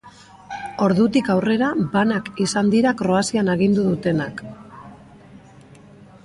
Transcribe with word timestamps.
Ordutik 0.85 1.27
aurrera 1.33 1.67
Banak 1.91 2.31
izan 2.45 2.71
dira 2.77 2.95
Kroazian 3.03 3.53
agindu 3.57 3.85
dutenak. 3.89 4.43